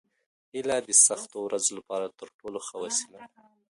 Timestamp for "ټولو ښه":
2.39-2.75